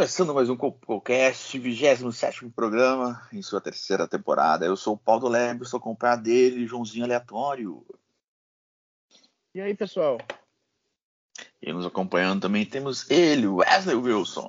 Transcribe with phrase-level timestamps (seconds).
[0.00, 4.64] Começando mais um Compocast, 27 programa, em sua terceira temporada.
[4.64, 7.84] Eu sou o Paulo Lebre, sou acompanhado dele, Joãozinho Aleatório.
[9.54, 10.16] E aí, pessoal?
[11.60, 14.48] E nos acompanhando também temos ele, Wesley Wilson.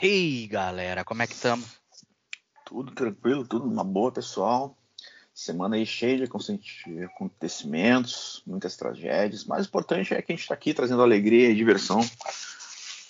[0.00, 1.66] Hey, galera, como é que estamos?
[2.64, 4.78] Tudo tranquilo, tudo uma boa, pessoal.
[5.34, 9.42] Semana aí cheia de acontecimentos, muitas tragédias.
[9.42, 12.00] O mais importante é que a gente está aqui trazendo alegria e diversão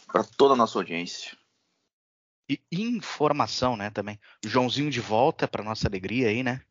[0.06, 1.36] para toda a nossa audiência.
[2.48, 4.18] E informação, né, também.
[4.44, 6.62] Joãozinho de volta para nossa alegria aí, né?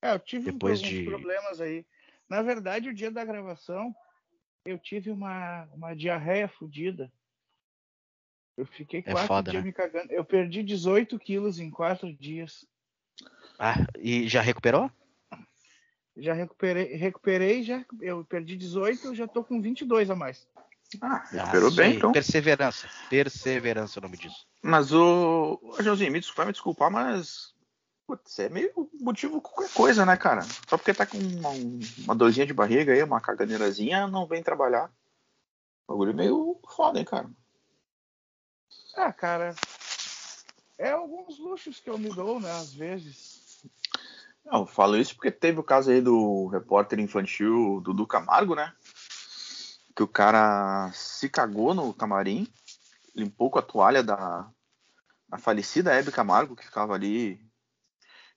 [0.00, 1.84] É, eu tive Depois alguns de- problemas aí.
[2.28, 3.94] Na verdade, o dia da gravação,
[4.64, 7.12] eu tive uma, uma diarreia fodida.
[8.56, 9.66] Eu fiquei É quatro foda, dias né?
[9.66, 10.12] me cagando.
[10.12, 12.66] Eu perdi 18 quilos em quatro dias.
[13.58, 14.90] Ah, e já recuperou?
[16.16, 17.84] Já recuperei, recuperei já.
[18.00, 20.46] Eu perdi 18, já tô com 22 a mais.
[21.00, 22.12] Ah, Ah, recuperou isso bem, então.
[22.12, 22.88] Perseverança.
[23.08, 24.46] Perseverança é o nome disso.
[24.62, 25.60] Mas o.
[25.80, 27.52] Joãozinho, me desculpa, me desculpar, mas.
[28.06, 30.42] Putz, é meio motivo qualquer coisa, né, cara?
[30.68, 31.50] Só porque tá com uma,
[32.04, 34.90] uma dorzinha de barriga aí, uma caganeirazinha, não vem trabalhar.
[35.88, 37.30] Bagulho meio foda, hein, cara?
[38.96, 39.54] Ah, cara.
[40.78, 42.50] É alguns luxos que eu me dou, né?
[42.50, 43.64] Às vezes.
[44.44, 48.72] Não, eu falo isso porque teve o caso aí do repórter infantil Dudu Camargo, né?
[50.02, 52.52] Que o cara se cagou no camarim,
[53.14, 54.50] limpou com a toalha da,
[55.28, 57.38] da falecida Hebe Camargo, que ficava ali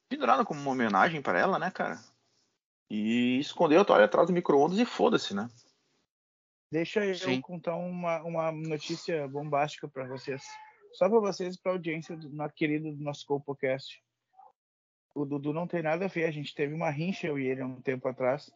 [0.08, 2.00] pendurada como uma homenagem para ela, né, cara?
[2.88, 5.50] E escondeu a toalha atrás do micro-ondas e foda-se, né?
[6.72, 7.42] Deixa eu Sim.
[7.42, 10.44] contar uma, uma notícia bombástica para vocês.
[10.94, 14.04] Só para vocês e para a audiência do nosso querido do nosso CoPocast.
[15.16, 16.26] O Dudu não tem nada a ver.
[16.26, 18.52] A gente teve uma rincha, eu e ele, há um tempo atrás.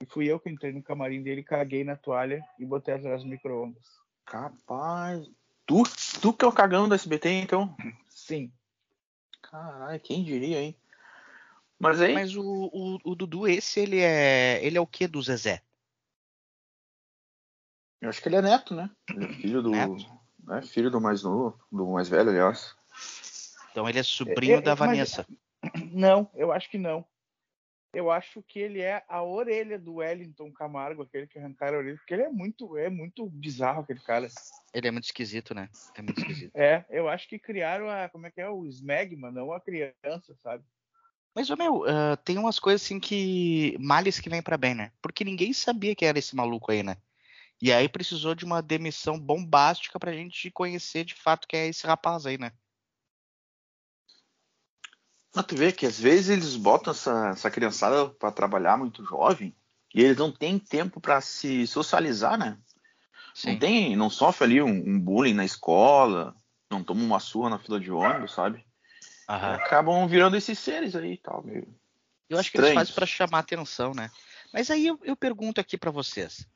[0.00, 3.28] E fui eu que entrei no camarim dele, caguei na toalha e botei atrás do
[3.28, 3.82] micro-ondas.
[4.24, 5.26] Capaz.
[5.64, 5.82] Tu,
[6.20, 7.74] tu que é o cagão do SBT, então?
[8.08, 8.52] Sim.
[9.42, 10.76] Caralho, quem diria, hein?
[11.78, 12.14] Mas aí.
[12.14, 14.64] Mas o, o, o Dudu, esse, ele é.
[14.64, 15.62] Ele é o que do Zezé?
[18.00, 18.90] Eu acho que ele é neto, né?
[19.10, 19.70] Ele é filho do.
[19.70, 20.16] Neto?
[20.46, 22.74] né, filho do mais novo, do mais velho, aliás.
[23.70, 25.26] Então ele é sobrinho É, é, da mas- Vanessa.
[25.92, 27.04] Não, eu acho que não.
[27.96, 31.96] Eu acho que ele é a orelha do Wellington Camargo, aquele que arrancaram a orelha,
[31.96, 34.28] porque ele é muito, é muito bizarro aquele cara.
[34.74, 35.70] Ele é muito esquisito, né?
[35.94, 36.54] É muito esquisito.
[36.54, 40.36] É, eu acho que criaram a, como é que é, o Smegma, não a criança,
[40.42, 40.62] sabe?
[41.34, 43.74] Mas, meu, ah, tem umas coisas assim que.
[43.80, 44.92] Males que vem pra bem, né?
[45.00, 46.98] Porque ninguém sabia que era esse maluco aí, né?
[47.62, 51.86] E aí precisou de uma demissão bombástica pra gente conhecer de fato quem é esse
[51.86, 52.52] rapaz aí, né?
[55.36, 59.54] Mas tu vê que às vezes eles botam essa, essa criançada pra trabalhar muito jovem
[59.94, 62.56] e eles não têm tempo pra se socializar, né?
[63.44, 66.34] Não tem, não sofre ali um, um bullying na escola,
[66.70, 68.64] não toma uma surra na fila de ônibus, sabe?
[69.28, 69.56] Aham.
[69.56, 71.68] acabam virando esses seres aí e tal, meio.
[72.30, 74.10] Eu acho que eles fazem pra chamar atenção, né?
[74.54, 76.48] Mas aí eu, eu pergunto aqui pra vocês.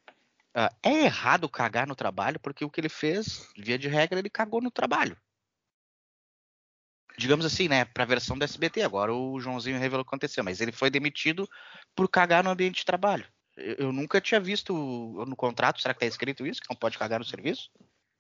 [0.55, 2.41] ah, é errado cagar no trabalho?
[2.41, 5.19] Porque o que ele fez, via de regra, ele cagou no trabalho.
[7.21, 7.85] Digamos assim, né?
[7.85, 8.81] Pra versão do SBT.
[8.81, 10.43] Agora o Joãozinho revelou o que aconteceu.
[10.43, 11.47] Mas ele foi demitido
[11.95, 13.27] por cagar no ambiente de trabalho.
[13.55, 15.83] Eu, eu nunca tinha visto no contrato.
[15.83, 16.63] Será que tá escrito isso?
[16.63, 17.71] Que não pode cagar no serviço?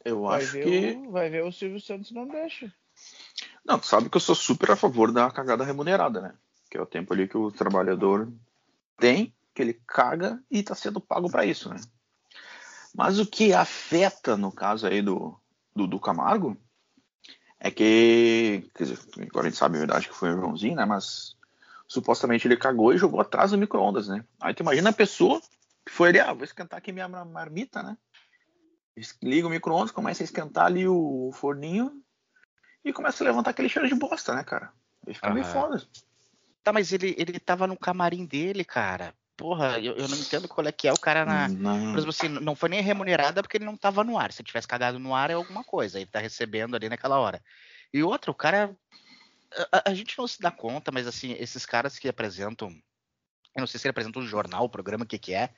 [0.05, 0.99] Eu Vai acho que.
[0.99, 2.71] o, vai ver o Silvio Santos não deixa.
[3.65, 6.35] Não, tu sabe que eu sou super a favor da cagada remunerada, né?
[6.71, 8.31] Que é o tempo ali que o trabalhador
[8.99, 11.81] tem, que ele caga e tá sendo pago pra isso, né?
[12.95, 15.41] Mas o que afeta, no caso aí do,
[15.75, 16.55] do, do Camargo,
[17.61, 18.99] é que, quer dizer,
[19.29, 20.87] agora a gente sabe a verdade que foi o Joãozinho, né?
[20.87, 21.37] Mas
[21.87, 24.25] supostamente ele cagou e jogou atrás do micro-ondas, né?
[24.41, 25.41] Aí tu imagina a pessoa
[25.85, 27.99] que foi ali, ah, vou esquentar aqui minha mar- marmita, né?
[29.23, 32.03] Liga o micro-ondas, começa a esquentar ali o forninho
[32.85, 34.73] e começa a levantar aquele cheiro de bosta, né, cara?
[35.07, 35.53] Aí fica meio Aham.
[35.53, 35.87] foda.
[36.63, 39.15] Tá, mas ele, ele tava no camarim dele, cara.
[39.41, 41.49] Porra, eu, eu não entendo qual é que é o cara na.
[41.49, 41.93] Não.
[41.93, 44.31] Por exemplo, assim, não foi nem remunerada porque ele não tava no ar.
[44.31, 45.99] Se ele tivesse cagado no ar é alguma coisa.
[45.99, 47.43] Ele tá recebendo ali naquela hora.
[47.91, 48.77] E outra, o cara.
[49.73, 52.69] A, a- gente não se dá conta, mas assim, esses caras que apresentam.
[52.69, 55.49] Eu não sei se ele apresenta um jornal, o programa, o que que é.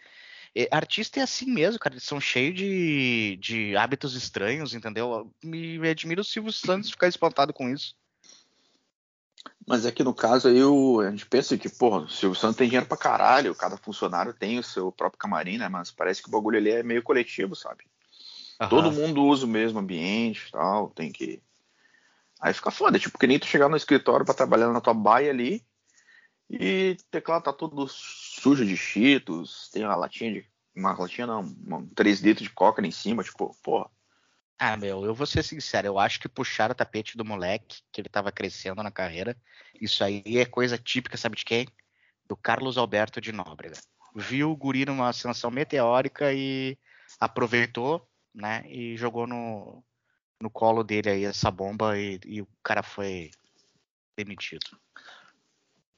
[0.54, 1.94] E artista é assim mesmo, cara.
[1.94, 5.28] Eles são cheios de, de hábitos estranhos, entendeu?
[5.42, 7.96] Me, me admira o Silvio Santos ficar espantado com isso.
[9.66, 12.56] Mas é que no caso aí o, a gente pensa que, porra, o Silvio Santos
[12.56, 15.68] tem dinheiro pra caralho, cada funcionário tem o seu próprio camarim, né?
[15.68, 17.84] Mas parece que o bagulho ali é meio coletivo, sabe?
[18.60, 18.68] Aham.
[18.70, 21.40] Todo mundo usa o mesmo ambiente e tal, tem que.
[22.40, 25.30] Aí fica foda, tipo, que nem tu chegar no escritório pra trabalhar na tua baia
[25.30, 25.64] ali
[26.50, 30.52] e o teclado tá todo sujo de cheetos, tem uma latinha de.
[30.74, 33.90] Uma latinha não, uma, 3 litros de coca ali em cima, tipo, porra.
[34.64, 38.00] Ah, meu, eu vou ser sincero, eu acho que puxaram o tapete do moleque, que
[38.00, 39.36] ele tava crescendo na carreira.
[39.80, 41.66] Isso aí é coisa típica, sabe de quem?
[42.28, 43.76] Do Carlos Alberto de Nóbrega.
[44.14, 46.78] Viu o guri numa ascensão meteórica e
[47.18, 48.62] aproveitou, né?
[48.68, 49.82] E jogou no,
[50.40, 53.32] no colo dele aí essa bomba e, e o cara foi
[54.16, 54.78] demitido.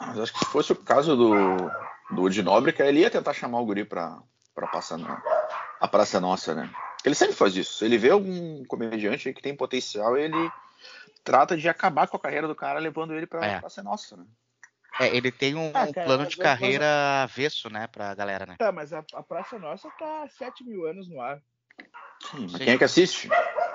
[0.00, 1.34] Mas acho que se fosse o caso do,
[2.12, 4.22] do de Nóbrega, ele ia tentar chamar o guri pra,
[4.55, 5.22] pra passar na
[5.78, 6.72] a Praça Nossa, né?
[7.05, 7.85] Ele sempre faz isso.
[7.85, 10.51] Ele vê algum comediante aí que tem potencial, ele
[11.23, 13.61] trata de acabar com a carreira do cara, levando ele pra É.
[13.61, 14.25] Praça é Nossa, né?
[15.01, 18.47] É, ele tem um, Ah, um cara, plano de eu- carreira avesso, né, pra galera,
[18.47, 18.55] né?
[18.59, 21.43] Tá, mas a, a Praça Nossa tá há 7 mil anos no ar.
[22.31, 23.29] Sim, quem é que assiste?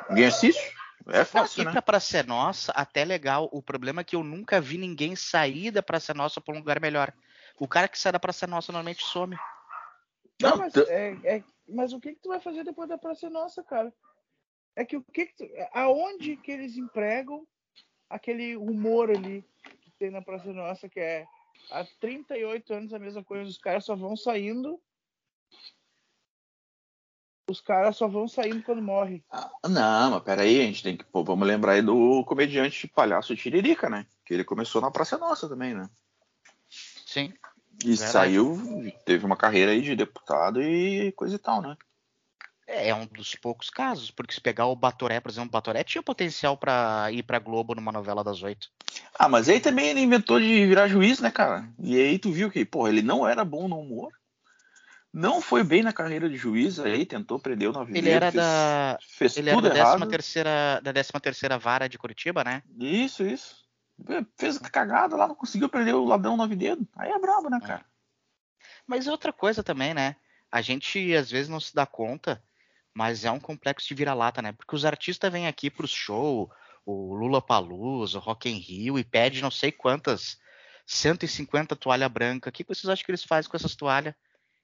[0.10, 0.60] Ninguém assiste?
[1.08, 1.72] É Não, fácil, ir né?
[1.72, 3.50] pra Praça é Nossa, até legal.
[3.52, 6.58] O problema é que eu nunca vi ninguém sair da Praça é Nossa pra um
[6.58, 7.12] lugar melhor.
[7.60, 9.38] O cara que sai da Praça é Nossa normalmente some.
[10.42, 13.64] Não, mas, é, é- mas o que que tu vai fazer depois da Praça Nossa,
[13.64, 13.94] cara?
[14.76, 17.46] É que o que, que tu, aonde que eles empregam
[18.10, 19.44] aquele humor ali
[19.84, 21.28] que tem na Praça Nossa, que é
[21.70, 24.82] há 38 anos a mesma coisa, os caras só vão saindo.
[27.50, 29.24] Os caras só vão saindo quando morre.
[29.32, 31.04] Ah, não, mas peraí, a gente tem que.
[31.04, 34.06] Pô, vamos lembrar aí do comediante palhaço Tiririca, né?
[34.24, 35.90] Que ele começou na Praça Nossa também, né?
[36.70, 37.34] Sim.
[37.84, 38.12] E Verdade.
[38.12, 41.78] saiu, teve uma carreira aí de deputado e coisa e tal, né?
[42.68, 46.04] É um dos poucos casos, porque se pegar o Batoré, por exemplo, o Batoré tinha
[46.04, 48.70] potencial pra ir pra Globo numa novela das oito.
[49.18, 51.68] Ah, mas aí também ele inventou de virar juiz, né, cara?
[51.80, 54.12] E aí tu viu que, porra, ele não era bom no humor.
[55.12, 58.44] Não foi bem na carreira de juiz, aí tentou prender o nove Ele era fez,
[58.44, 59.98] da- fez Ele era tudo da errado.
[59.98, 62.62] 13 terceira, da 13 terceira vara de Curitiba, né?
[62.80, 63.56] Isso, isso.
[64.38, 66.86] Fez cagada lá, não conseguiu prender o ladrão nove dedos.
[66.96, 67.86] Aí é brabo, né, cara?
[68.88, 70.16] Mas é outra coisa também, né?
[70.52, 72.42] A gente às vezes não se dá conta,
[72.94, 74.52] mas é um complexo de vira-lata, né?
[74.52, 76.52] Porque os artistas vêm aqui pro show,
[76.86, 80.40] o Lula Palusa, o Rock in Rio, e pede não sei quantas,
[80.88, 82.50] 150 toalha branca.
[82.50, 84.16] O que vocês acham que eles fazem com essas toalhas?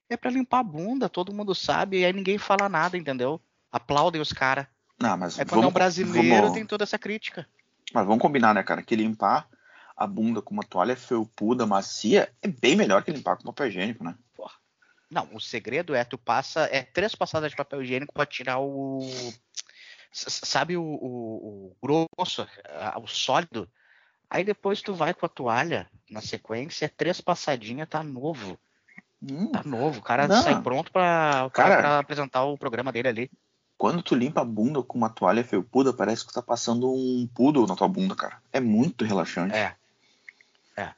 [0.10, 3.40] É pra limpar a bunda, todo mundo sabe, e aí ninguém fala nada, entendeu?
[3.72, 4.68] Aplaudem os caras.
[5.00, 7.48] Não, mas É quando é um vamos, brasileiro, vamos- tem toda essa crítica.
[7.96, 8.84] Mas vamos combinar, né, cara?
[8.84, 9.48] Que limpar
[9.96, 14.04] a bunda com uma toalha felpuda, macia, é bem melhor que limpar com papel higiênico,
[14.04, 14.14] né?
[15.10, 19.00] Não, o segredo é tu passa é três passadas de papel higiênico pra tirar o
[20.12, 22.46] sabe o, o- o grosso,
[23.02, 23.70] o sólido.
[24.30, 28.60] Aí depois tu vai com a toalha na sequência, é três passadinhas, tá novo,
[29.22, 30.00] Hum, tá novo.
[30.00, 30.42] O cara Não.
[30.42, 31.50] sai pronto pra
[32.00, 33.32] apresentar o programa dele ali.
[33.77, 37.27] Quando tu limpa a bunda com uma toalha felpuda, parece que tu tá passando um
[37.33, 38.42] poodle na tua bunda, cara.
[38.51, 39.56] É muito relaxante.
[39.56, 39.75] É.
[40.77, 40.94] É.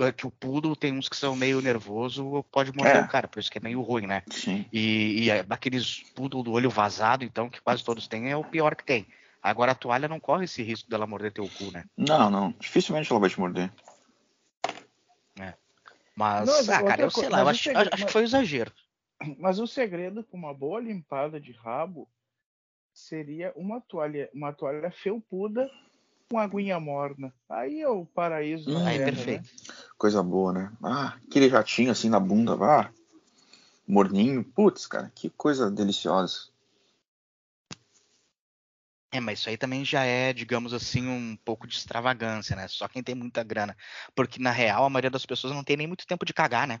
[0.00, 3.00] É que o pudo tem uns que são meio nervoso, pode morder É.
[3.02, 4.22] o cara, por isso que é meio ruim, né?
[4.30, 4.66] Sim.
[4.72, 8.44] E, e é aqueles poodle do olho vazado, então, que quase todos têm, é o
[8.44, 9.06] pior que tem.
[9.42, 11.84] Agora a toalha não corre esse risco dela morder teu cu, né?
[11.96, 12.54] Não, não.
[12.58, 13.70] Dificilmente ela vai te morder.
[16.16, 18.72] Mas, Não, mas ah, cara, eu sei lá, eu acho, que foi um exagero.
[19.38, 22.08] Mas o segredo com uma boa limpada de rabo
[22.92, 25.70] seria uma toalha, uma toalha felpuda
[26.30, 27.34] com aguinha morna.
[27.48, 29.42] Aí é o paraíso Hum, Aí, terra, perfeito.
[29.42, 29.74] né?
[29.98, 30.72] Coisa boa, né?
[30.82, 32.92] Ah, aquele jatinho assim na bunda, vá.
[33.86, 34.42] Morninho.
[34.44, 36.48] Putz, cara, que coisa deliciosa.
[39.12, 42.66] É, mas isso aí também já é, digamos assim, um pouco de extravagância, né?
[42.66, 43.76] Só quem tem muita grana.
[44.12, 46.80] Porque, na real, a maioria das pessoas não tem nem muito tempo de cagar, né?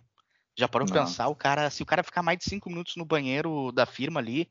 [0.56, 3.04] Já parou pra pensar, o cara, se o cara ficar mais de cinco minutos no
[3.04, 4.48] banheiro da firma ali,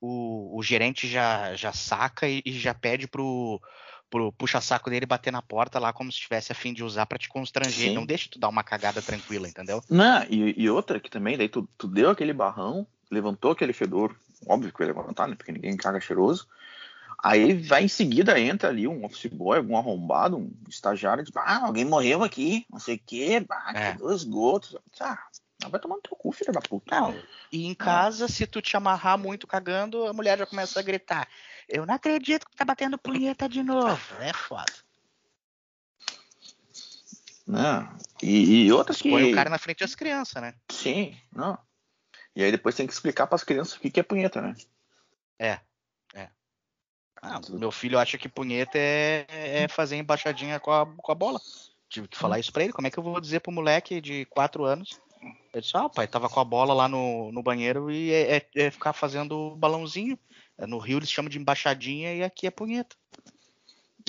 [0.00, 3.60] o, o gerente já, já saca e, e já pede pro,
[4.10, 7.18] pro puxa-saco dele bater na porta lá como se estivesse a fim de usar pra
[7.18, 7.88] te constranger.
[7.88, 7.94] Sim.
[7.94, 9.82] Não deixa tu dar uma cagada tranquila, entendeu?
[9.88, 14.14] Não, e, e outra que também, daí tu, tu deu aquele barrão, levantou aquele fedor,
[14.46, 15.34] óbvio que vai levantar, né?
[15.34, 16.46] Porque ninguém caga cheiroso.
[17.22, 21.66] Aí vai em seguida, entra ali um office boy, algum arrombado, um estagiário, diz, ah,
[21.66, 23.92] alguém morreu aqui, não sei o quê, bah, É.
[23.92, 24.76] que dois gotos.
[25.00, 25.18] Ah,
[25.68, 27.00] vai tomar no teu cu, filho da puta.
[27.00, 27.20] Não.
[27.50, 31.28] E em casa, se tu te amarrar muito cagando, a mulher já começa a gritar.
[31.68, 34.00] Eu não acredito que tá batendo punheta de novo.
[34.20, 34.72] É foda.
[37.44, 37.96] Não.
[38.22, 39.10] E, e outra que...
[39.10, 40.54] Põe o cara na frente das crianças, né?
[40.70, 41.58] Sim, não.
[42.36, 44.54] E aí depois tem que explicar para as crianças o que, que é punheta, né?
[45.38, 45.58] É.
[47.22, 51.40] Ah, meu filho acha que punheta é, é fazer embaixadinha com a, com a bola.
[51.88, 52.72] Tive que falar isso pra ele.
[52.72, 55.00] Como é que eu vou dizer pro moleque de 4 anos?
[55.52, 58.36] Ele disse, ah, o pai tava com a bola lá no, no banheiro e é,
[58.36, 60.18] é, é ficar fazendo balãozinho.
[60.58, 62.96] No Rio eles chamam de embaixadinha e aqui é punheta.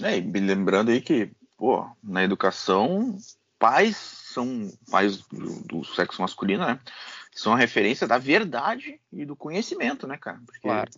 [0.04, 3.18] É, e me lembrando aí que, pô, na educação,
[3.58, 6.80] pais são pais do, do sexo masculino, né?
[7.32, 10.42] São a referência da verdade e do conhecimento, né, cara?
[10.46, 10.90] Porque claro.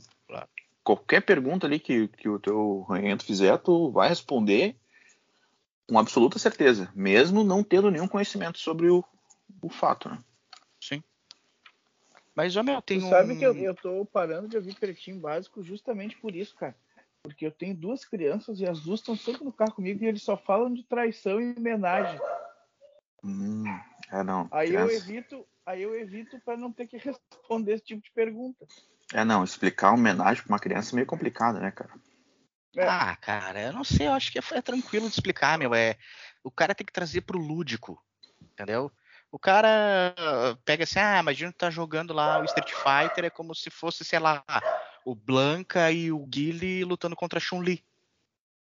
[0.95, 4.75] Qualquer pergunta ali que, que o teu ranhento fizer, tu vai responder
[5.88, 9.03] com absoluta certeza, mesmo não tendo nenhum conhecimento sobre o,
[9.62, 10.19] o fato, né?
[10.79, 11.03] Sim.
[12.33, 13.10] Mas, ó, meu, tem Tu um...
[13.10, 16.75] sabe que eu, eu tô parando de ouvir Pretinho Básico justamente por isso, cara.
[17.21, 20.24] Porque eu tenho duas crianças e as duas estão sempre no carro comigo e eles
[20.24, 22.19] só falam de traição e homenagem.
[23.24, 23.63] Hum,
[24.12, 24.48] é não.
[24.51, 26.98] Aí eu criança- evito, aí eu evito para não ter que
[27.41, 28.65] responder esse tipo de pergunta.
[29.13, 31.91] É não, explicar homenagem pra uma criança é meio complicado, né, cara?
[32.75, 32.88] É.
[32.88, 35.74] Ah, cara, eu não sei, eu acho que é, é tranquilo de explicar, meu.
[35.75, 35.98] É,
[36.44, 38.01] o cara tem que trazer pro lúdico,
[38.41, 38.91] entendeu?
[39.32, 40.13] O cara
[40.65, 44.03] pega assim, ah, imagina que tá jogando lá o Street Fighter, é como se fosse,
[44.03, 44.44] sei lá,
[45.06, 47.84] o Blanca e o Guile lutando contra a Chun-Li.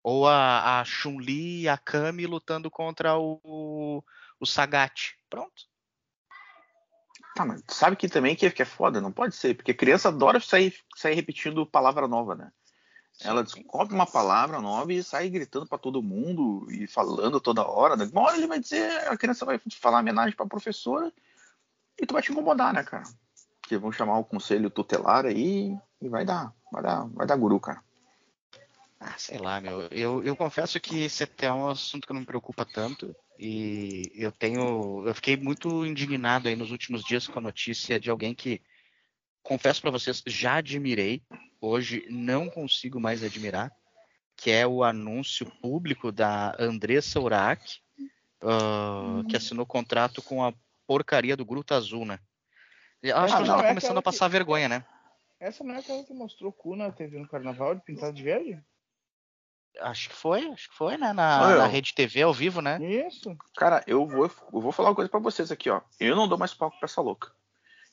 [0.02, 4.02] Ou a, a Chun-Li e a Kami lutando contra o,
[4.38, 5.14] o Sagat.
[5.34, 5.64] Pronto.
[7.34, 10.38] Tá, mas sabe que também que, que é foda, não pode ser, porque criança adora
[10.38, 12.52] sair, sair repetindo palavra nova, né?
[13.20, 17.96] Ela descobre uma palavra nova e sai gritando pra todo mundo e falando toda hora.
[17.96, 18.08] Né?
[18.12, 21.12] Uma hora ele vai dizer, a criança vai falar homenagem pra professora
[22.00, 23.04] e tu vai te incomodar, né, cara?
[23.62, 27.58] Que vão chamar o conselho tutelar aí e vai dar, vai dar, vai dar guru,
[27.58, 27.82] cara.
[29.00, 29.82] Ah, sei lá, meu.
[29.90, 33.14] Eu, eu confesso que esse até é um assunto que não me preocupa tanto.
[33.38, 35.06] E eu tenho.
[35.06, 38.62] Eu fiquei muito indignado aí nos últimos dias com a notícia de alguém que,
[39.42, 41.22] confesso pra vocês, já admirei.
[41.60, 43.70] Hoje não consigo mais admirar.
[44.36, 47.80] Que é o anúncio público da Andressa Urach,
[48.42, 50.52] ah, que assinou contrato com a
[50.86, 52.18] porcaria do Gruta Azul, né?
[53.02, 54.84] Eu acho Ah, que já tá é começando a passar vergonha, né?
[55.38, 58.22] Essa não é aquela que mostrou o cu na TV no carnaval de pintado de
[58.22, 58.64] verde?
[59.80, 61.12] Acho que foi, acho que foi, né?
[61.12, 62.78] Na, na Rede TV ao vivo, né?
[63.06, 63.36] Isso.
[63.56, 65.80] Cara, eu vou, eu vou falar uma coisa pra vocês aqui, ó.
[65.98, 67.32] Eu não dou mais palco pra essa louca.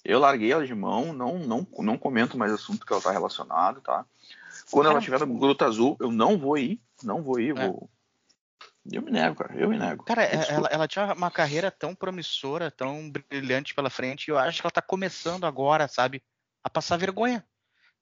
[0.04, 3.82] Eu larguei ela de mão, não, não, não comento mais assunto que ela tá relacionado,
[3.82, 4.06] tá?
[4.72, 7.68] Quando ela tiver no Gruta Azul, eu não vou ir, não vou ir, É.
[7.68, 7.90] vou.
[8.92, 10.04] Eu me nego, cara, eu me nego.
[10.04, 14.60] Cara, ela, ela tinha uma carreira tão promissora, tão brilhante pela frente, e eu acho
[14.60, 16.24] que ela tá começando agora, sabe?
[16.64, 17.46] A passar vergonha.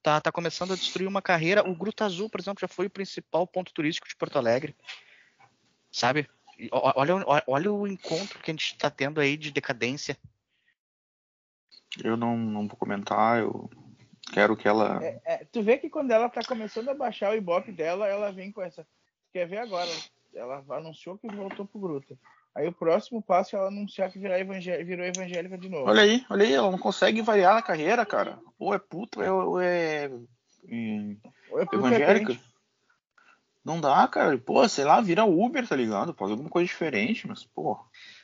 [0.01, 1.67] Tá, tá começando a destruir uma carreira.
[1.69, 4.75] O Gruta Azul, por exemplo, já foi o principal ponto turístico de Porto Alegre.
[5.91, 6.29] Sabe?
[6.71, 10.17] Olha, o- olha o encontro que a gente tá tendo aí de decadência.
[12.03, 13.69] Eu não, não vou comentar, eu
[14.33, 15.03] quero que ela.
[15.03, 18.31] É, é, tu vê que quando ela tá começando a baixar o ibope dela, ela
[18.31, 18.87] vem com essa.
[19.33, 19.89] Quer ver agora?
[20.33, 22.17] Ela anunciou que voltou pro Gruta.
[22.55, 25.87] Aí o próximo passo é ela anunciar que virar evangé- virou evangélica de novo.
[25.87, 28.39] Olha aí, olha aí, ela não consegue variar na carreira, cara.
[28.57, 30.09] Ou é puta, ou é.
[31.49, 32.37] Ou é porque é evangélica.
[33.63, 34.37] Não dá, cara.
[34.37, 36.13] Pô, sei lá, vira Uber, tá ligado?
[36.13, 37.77] Faz alguma coisa diferente, mas, pô.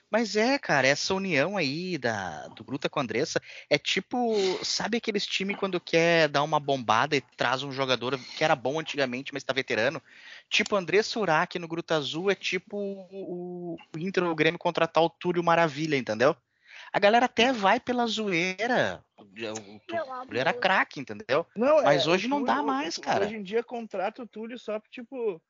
[0.10, 4.98] Mas é, cara, essa união aí da, do Gruta com a Andressa é tipo, sabe
[4.98, 9.34] aqueles times quando quer dar uma bombada e traz um jogador que era bom antigamente,
[9.34, 10.02] mas tá veterano?
[10.50, 15.04] Tipo, Andressa Urach no Gruta Azul é tipo o, o Inter ou o Grêmio contratar
[15.04, 16.36] o Túlio Maravilha, entendeu?
[16.94, 19.04] A galera até vai pela zoeira.
[19.18, 21.46] O Túlio era craque, entendeu?
[21.56, 23.26] Não, Mas é, hoje o não dá Túlio- mais, cara.
[23.26, 25.42] Hoje em dia contrata o Túlio só pra, tipo,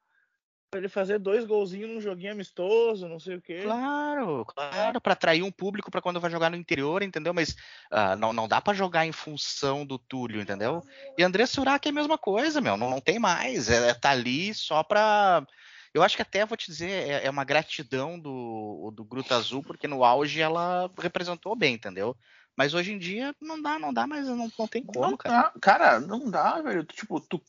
[0.76, 3.62] pra ele fazer dois golzinhos num joguinho amistoso, não sei o quê.
[3.64, 7.34] Claro, claro, para atrair um público para quando vai jogar no interior, entendeu?
[7.34, 7.56] Mas
[7.90, 10.84] ah, não, não dá para jogar em função do Túlio, entendeu?
[11.18, 14.54] E André Surak é a mesma coisa, meu, não, não tem mais, é, tá ali
[14.54, 15.46] só pra.
[15.94, 19.64] Eu acho que até vou te dizer, é, é uma gratidão do, do Gruta Azul,
[19.64, 22.18] porque no auge ela representou bem, entendeu?
[22.58, 25.42] Mas hoje em dia não dá, não dá, mas não, não tem como, Não cara.
[25.44, 26.84] dá, cara, não dá, velho.
[26.84, 27.42] Tipo, tu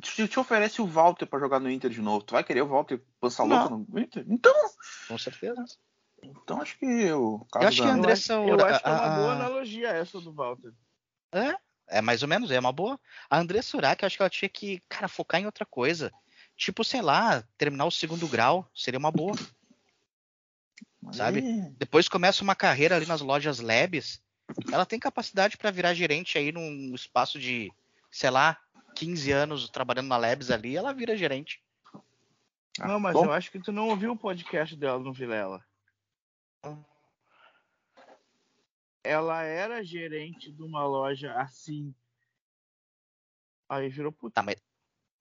[0.00, 2.24] te, te oferece o Walter pra jogar no Inter de novo.
[2.24, 4.24] Tu vai querer o Walter pança louca no Inter?
[4.28, 4.54] Então,
[5.08, 5.64] Com certeza.
[6.22, 8.88] então acho que o caso Eu acho que da- Eu Andressa acho, eu acho que
[8.88, 10.72] é uma a- boa a- analogia essa do Walter.
[11.32, 11.54] É,
[11.88, 12.98] é mais ou menos, é uma boa.
[13.28, 16.12] A André Surak, eu acho que ela tinha que, cara, focar em outra coisa.
[16.56, 19.34] Tipo, sei lá, terminar o segundo grau seria uma boa.
[21.12, 21.42] sabe?
[21.78, 24.20] Depois começa uma carreira ali nas lojas Labs.
[24.72, 27.70] Ela tem capacidade para virar gerente aí num espaço de,
[28.10, 28.58] sei lá,
[28.96, 31.62] 15 anos trabalhando na Labs ali, ela vira gerente.
[32.80, 35.62] ah, não, mas bom, eu acho que tu não ouviu o podcast dela no Vilela.
[39.04, 41.94] ela era gerente de uma loja assim.
[43.68, 44.34] Aí virou puta.
[44.34, 44.56] Tá, mas,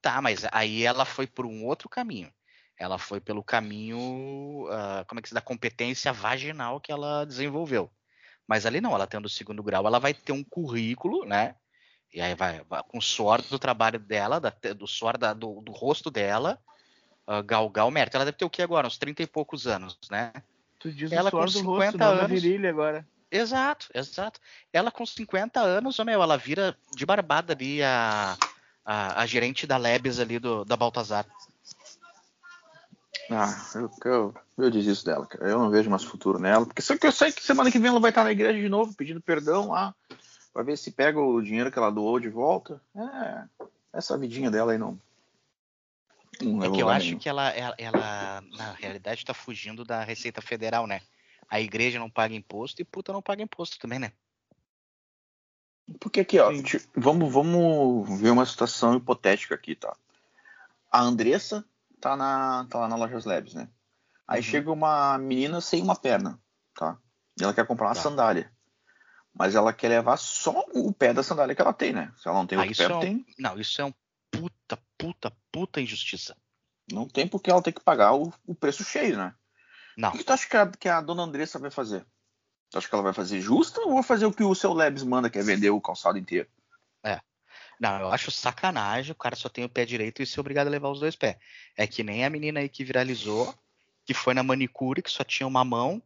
[0.02, 2.34] tá, mas aí ela foi por um outro caminho.
[2.78, 3.98] Ela foi pelo caminho,
[4.68, 7.92] uh, como é que se dá, competência vaginal que ela desenvolveu.
[8.48, 11.56] Mas ali não, ela tendo o segundo grau, ela vai ter um currículo, né?
[12.16, 15.60] E aí vai, vai com o suor do trabalho dela, da, do suor da, do,
[15.60, 16.58] do, rosto dela,
[17.28, 18.16] uh, galgar o mérito.
[18.16, 18.88] Ela deve ter o que agora?
[18.88, 20.32] Uns 30 e poucos anos, né?
[20.80, 22.42] Tu diz ela o suor com do 50 rosto, não anos.
[22.42, 23.06] virilha agora.
[23.30, 24.40] Exato, exato.
[24.72, 28.38] Ela com 50 anos, meu, ela vira de barbada ali a,
[28.86, 31.26] a, a gerente da Lebes ali do, da Baltazar.
[33.30, 35.50] Ah, eu, eu, eu desisto dela, cara.
[35.50, 36.66] Eu não vejo mais futuro nela.
[36.66, 38.70] Porque só que eu sei que semana que vem ela vai estar na igreja de
[38.70, 39.94] novo, pedindo perdão lá.
[40.56, 42.82] Vai ver se pega o dinheiro que ela doou de volta.
[42.96, 43.44] É,
[43.92, 44.98] essa vidinha dela aí não.
[46.42, 47.20] não É que eu acho nenhum.
[47.20, 51.02] que ela, ela, ela, na realidade, está fugindo da Receita Federal, né?
[51.50, 54.14] A igreja não paga imposto e puta não paga imposto também, né?
[56.00, 59.94] Porque aqui, ó, ti- vamos, vamos ver uma situação hipotética aqui, tá?
[60.90, 61.66] A Andressa
[62.00, 63.70] tá, na, tá lá na Lojas Labs, né?
[64.26, 64.44] Aí Uhum.
[64.44, 66.42] chega uma menina sem uma perna,
[66.74, 66.98] tá?
[67.38, 68.02] E ela quer comprar uma Tá.
[68.02, 68.55] sandália.
[69.38, 72.12] Mas ela quer levar só o pé da sandália que ela tem, né?
[72.18, 73.94] Se ela não tem Ah, outro pé, é um- tem, Não, isso é um
[74.32, 76.36] puta, puta, puta injustiça.
[76.92, 79.34] não tem porque ela tem que pagar o, o preço cheio, né?
[79.98, 80.10] Não.
[80.10, 82.06] O que tu acha que a, que a dona Andressa vai fazer?
[82.70, 85.04] Tu acha que ela vai fazer justa ou vai fazer o que o seu Labs
[85.04, 86.50] manda, que é vender o calçado inteiro?
[87.80, 90.70] Não, eu acho sacanagem, o cara só tem o pé direito e ser obrigado a
[90.70, 91.38] levar os dois pés.
[91.76, 93.54] É que nem a menina aí que viralizou,
[94.06, 96.02] que foi na manicure, que só tinha uma mão,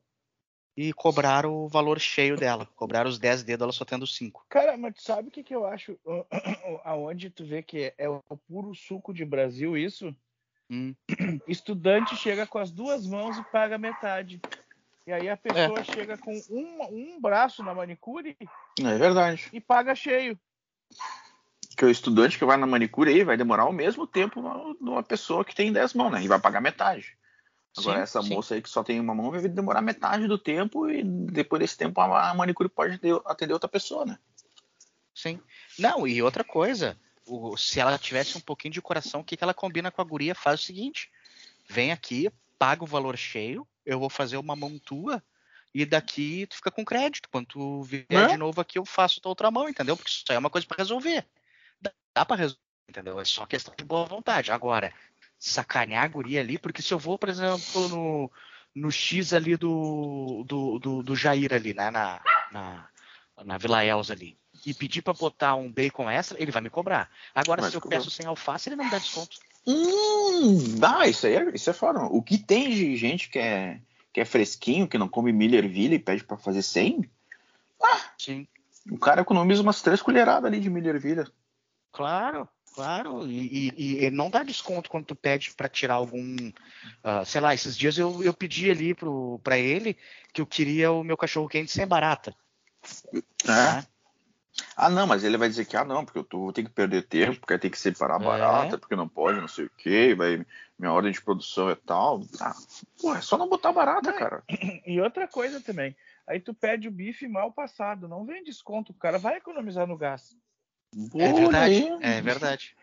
[0.81, 2.65] e cobraram o valor cheio dela.
[2.73, 4.45] Cobraram os 10 dedos, ela só tendo 5.
[4.47, 5.99] Cara, mas tu sabe o que, que eu acho?
[6.85, 10.15] Aonde tu vê que é o puro suco de Brasil isso?
[10.69, 10.95] Hum,
[11.45, 14.39] Estudante chega com as duas mãos e paga metade.
[15.05, 18.37] E aí a pessoa chega com um, um braço na manicure
[18.79, 19.49] É verdade.
[19.51, 20.39] e paga cheio.
[21.75, 25.03] que o estudante que vai na manicure aí vai demorar o mesmo tempo na- numa
[25.03, 26.23] pessoa que tem 10 mãos, né?
[26.23, 27.17] E vai pagar metade.
[27.77, 28.29] Agora, Sim, essa sim.
[28.33, 31.77] moça aí que só tem uma mão vai demorar metade do tempo e depois desse
[31.77, 34.17] tempo a manicure pode atender- atender outra pessoa, né?
[35.13, 35.39] sim.
[35.77, 39.43] Não, e outra coisa, o- se ela tivesse um pouquinho de coração, o que, que
[39.43, 40.33] ela combina com a guria?
[40.33, 41.11] Faz o seguinte:
[41.69, 45.23] vem aqui, paga o valor cheio, eu vou fazer uma mão tua.
[45.73, 47.29] E daqui tu fica com crédito.
[47.29, 48.27] Quando tu vier Né?
[48.27, 49.95] de novo aqui, eu faço tua outra mão, entendeu?
[49.95, 51.23] Porque isso aí é uma coisa pra resolver.
[51.79, 53.19] Dá, dá pra resolver, entendeu?
[53.19, 54.51] É só questão de boa vontade.
[54.51, 54.91] Agora,
[55.39, 58.31] sacanear a guria ali, porque se eu vou, por exemplo, no,
[58.75, 61.89] no X ali do, do, do, do Jair ali, né?
[61.89, 62.21] Na,
[62.51, 62.89] na,
[63.45, 64.37] na Vila Elza ali.
[64.65, 67.09] E pedir pra botar um bacon extra, ele vai me cobrar.
[67.33, 69.37] Agora, Vai se eu peço sem alface, ele não me dá desconto.
[69.65, 72.03] Hum, dá, isso aí é, isso é foda.
[72.03, 73.79] O que tem de gente que é,
[74.11, 77.09] que é fresquinho, que não come Millerville e pede pra fazer 100,
[78.17, 78.47] Sim.
[78.91, 81.25] o cara economiza umas três colheradas ali de Millerville.
[81.91, 83.25] Claro, claro.
[83.27, 86.35] E, e- e não dá desconto quando tu pede pra tirar algum.
[87.03, 89.97] ah, sei lá, esses dias eu, eu pedi ali pro, pra ele
[90.33, 92.35] que eu queria o meu cachorro quente sem barata.
[93.13, 93.21] né?
[93.45, 93.87] né?
[94.75, 97.03] Ah, não, mas ele vai dizer que, ah, não, porque eu tô, ter que perder
[97.07, 98.23] tempo, porque tem que separar É.
[98.25, 100.45] barata, porque não pode, não sei o quê, vai,
[100.77, 102.21] minha ordem de produção é tal.
[102.41, 102.55] Ah,
[102.99, 104.43] pô, é só não botar barata, cara.
[104.85, 105.95] E outra coisa também.
[106.27, 108.07] Aí tu pede o bife mal passado.
[108.07, 108.91] Não vem desconto.
[108.91, 110.35] O cara vai economizar no gás.
[111.15, 111.97] É Olha verdade, aí.
[112.01, 112.75] é verdade.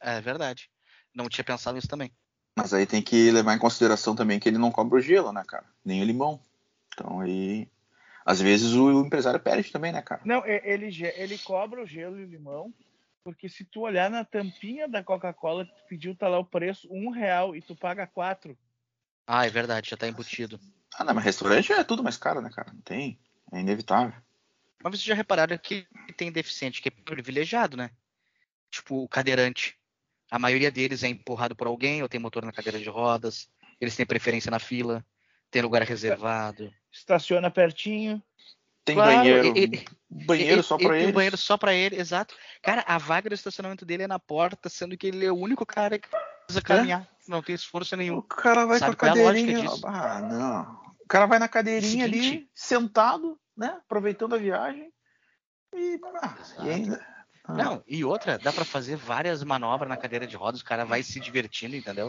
[0.00, 0.70] É verdade.
[1.14, 2.12] Não tinha pensado nisso também.
[2.58, 5.42] Mas aí tem que levar em consideração também que ele não cobra o gelo, né,
[5.46, 5.66] cara?
[5.84, 6.40] Nem o limão.
[6.92, 7.68] Então aí.
[8.24, 10.20] Às vezes o empresário perde também, né, cara?
[10.24, 12.72] Não, e- ele, ele cobra o gelo e o limão.
[13.22, 16.88] Porque se tu olhar na tampinha da Coca-Cola que tu pediu, tá lá o preço
[16.90, 18.56] um real e tu paga quatro.
[19.26, 20.60] Ah, é verdade, já tá embutido.
[20.96, 22.72] Ah, não, mas restaurante é tudo mais caro, né, cara?
[22.72, 23.18] Não tem.
[23.52, 24.14] É inevitável.
[24.82, 25.86] Mas vocês já repararam que
[26.16, 27.90] tem deficiente que é privilegiado, né?
[28.70, 29.76] Tipo, o cadeirante.
[30.30, 33.48] A maioria deles é empurrado por alguém ou tem motor na cadeira de rodas.
[33.80, 35.04] Eles têm preferência na fila,
[35.50, 36.72] tem lugar reservado.
[36.90, 38.22] Estaciona pertinho.
[38.84, 39.58] Tem Claro, banheiro.
[39.58, 41.10] e- banheiro E- só pra tem ele.
[41.10, 42.34] um banheiro só pra ele, exato.
[42.62, 45.66] Cara, a vaga do estacionamento dele é na porta, sendo que ele é o único
[45.66, 47.08] cara que precisa caminhar.
[47.28, 48.22] Não tem esforço O nenhum.
[48.22, 49.60] cara vai Sabe com a é cadeirinha.
[49.60, 49.86] disso?
[49.86, 50.94] Ah, não.
[51.00, 52.50] O cara vai na cadeirinha ali, Seguinte.
[52.54, 53.76] sentado, né?
[53.84, 54.92] Aproveitando a viagem.
[55.76, 57.06] E, ah, e ainda.
[57.44, 60.84] Ah, Não, e outra, dá pra fazer várias manobras na cadeira de rodas, o cara
[60.84, 62.08] vai se divertindo, entendeu?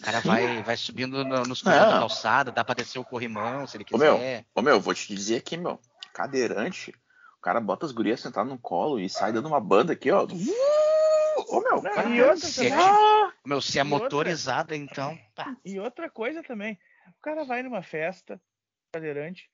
[0.00, 0.28] O cara Sim.
[0.28, 3.84] vai, vai subindo no- nos corredores da calçada, dá pra descer o corrimão se ele
[3.92, 4.44] Ô, meu, quiser.
[4.54, 5.80] Ô, meu, vou te dizer aqui, meu.
[6.12, 6.90] Cadeirante,
[7.38, 10.26] o cara bota as gurias sentadas no colo e sai dando uma banda aqui, ó.
[11.48, 13.98] Ô, meu, Não, cara, e outra se é ah, Meu, se é E outra?
[13.98, 15.18] motorizada, então.
[15.34, 15.56] pá.
[15.64, 16.78] E outra coisa também.
[17.18, 18.40] O cara vai numa festa,
[18.92, 19.48] cadeirante,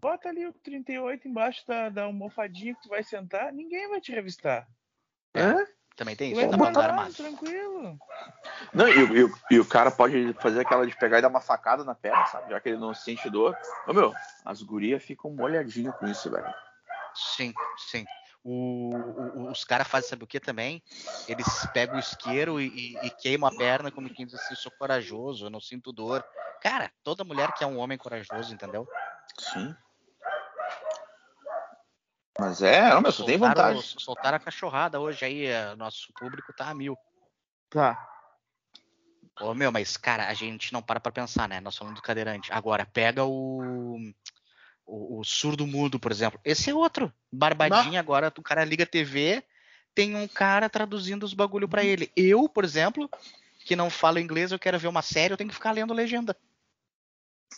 [0.00, 4.12] Bota ali o 38 embaixo da, da almofadinha que tu vai sentar, ninguém vai te
[4.12, 4.68] revistar.
[5.34, 5.54] É?
[5.96, 7.12] Também tem isso, vai tá mandando armado.
[7.14, 7.98] tranquilo.
[8.72, 11.28] Não, e, o- e o- e o cara pode fazer aquela de pegar e dar
[11.28, 12.50] uma facada na perna, sabe?
[12.50, 13.56] Já que ele não sente dor.
[13.86, 16.54] Ô, meu, as gurias ficam molhadinhas com isso, velho.
[17.14, 17.52] Sim,
[17.90, 18.04] sim.
[18.44, 20.80] O- o- os caras fazem, sabe o que também?
[21.26, 24.70] Eles pegam o isqueiro e, e- e queimam a perna como quem diz assim, sou
[24.70, 26.24] corajoso, eu não sinto dor.
[26.62, 28.86] Cara, toda mulher quer um homem corajoso, entendeu?
[29.38, 29.76] Sim.
[32.40, 33.98] Mas é, não, meu, só tem Soltaram- vantagem.
[33.98, 36.96] Soltaram a cachorrada hoje aí, eh, nosso público tá a mil.
[37.68, 38.08] Tá.
[39.40, 41.60] Ô, meu, mas, cara, a gente não para pra pensar, né?
[41.60, 42.52] Nós falamos do cadeirante.
[42.52, 43.98] Agora, pega o,
[44.86, 46.40] o, o surdo mudo, por exemplo.
[46.44, 47.12] Esse é outro.
[47.32, 49.44] Barbadinha agora, o cara liga a TV,
[49.94, 52.10] tem um cara traduzindo os bagulho pra ele.
[52.16, 53.08] Eu, por exemplo,
[53.64, 56.36] que não falo inglês, eu quero ver uma série, eu tenho que ficar lendo legenda.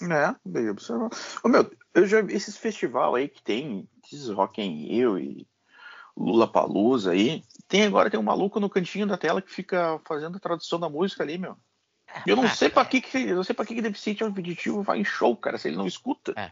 [0.03, 1.15] É, bem observado.
[1.45, 5.47] Ô, meu, eu já vi esses festival aí que tem, esses Rock in Rio e
[6.17, 7.43] Lula Palusa aí.
[7.69, 10.89] Tem agora, tem um maluco no cantinho da tela que fica fazendo a tradução da
[10.89, 11.57] música ali, meu.
[12.27, 14.23] E eu não Ah, sei pra que, que eu não sei pra que, que deficiente
[14.23, 16.33] auditivo vai em show, cara, se ele não escuta.
[16.37, 16.51] É,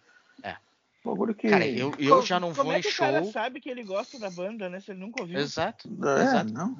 [0.48, 0.56] é.
[1.04, 1.48] Bagulho que.
[1.48, 3.32] Cara, eu, eu Como- já não Como vou é em que o cara show.
[3.32, 4.78] sabe que ele gosta da banda, né?
[4.80, 5.38] Se ele nunca ouviu.
[5.38, 5.88] Exato.
[6.18, 6.52] É, exato.
[6.52, 6.76] não.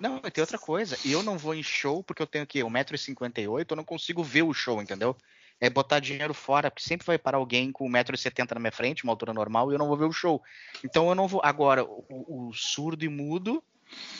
[0.00, 0.96] Não, mas tem outra coisa.
[1.04, 2.60] Eu não vou em show porque eu tenho o quê?
[2.64, 5.14] 1,58m, eu não consigo ver o show, entendeu?
[5.60, 9.12] É botar dinheiro fora, porque sempre vai parar alguém com 1,70m na minha frente, uma
[9.12, 10.42] altura normal, e eu não vou ver o show.
[10.82, 11.40] Então eu não vou.
[11.44, 13.62] Agora, o, o surdo e mudo,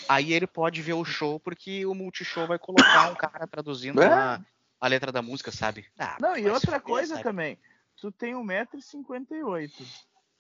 [0.09, 4.09] aí ele pode ver o show, porque o Multishow vai colocar um cara traduzindo É.
[4.09, 4.41] lá
[4.81, 5.87] a letra da música, sabe?
[5.99, 7.23] Ah, Não, e outra coisa sabe?
[7.25, 7.59] também.
[7.97, 9.87] Tu tem 1,58m.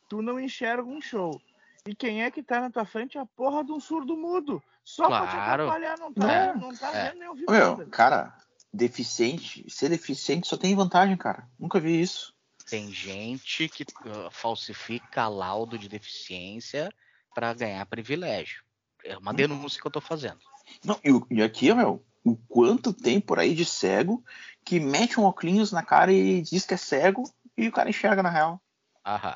[0.08, 1.40] Tu não enxerga um show.
[1.86, 4.62] E quem é que tá na tua frente é a porra de um surdo mudo.
[4.84, 5.62] Só pra te Claro.
[5.64, 7.10] atrapalhar, não tá, É, não tá é.
[7.10, 7.86] vendo nem ouvindo Meu, nada.
[7.86, 8.34] cara,
[8.72, 11.48] deficiente, ser deficiente só tem vantagem, cara.
[11.58, 12.34] Nunca vi isso.
[12.68, 16.88] Tem gente que uh, falsifica laudo de deficiência
[17.34, 18.62] para ganhar privilégio.
[19.04, 20.38] É uma denúncia que eu tô fazendo.
[20.84, 24.22] Não, e, e aqui, meu, o quanto tem por aí de cego
[24.64, 27.24] que mete um óculos na cara e diz que é cego
[27.56, 28.62] e o cara enxerga na real.
[29.04, 29.34] Aham.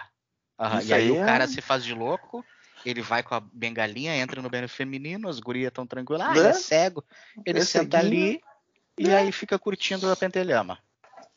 [0.58, 0.82] Aham.
[0.82, 2.44] E aí, aí o é- cara se faz de louco,
[2.84, 6.28] ele vai com a bengalinha, entra no banheiro feminino, as gurias tão tranquilas.
[6.28, 6.38] Ah, Né?
[6.38, 7.04] ele é cego.
[7.44, 8.40] Ele É senta ali
[8.98, 9.16] e Né?
[9.16, 10.78] aí fica curtindo a pentelhama.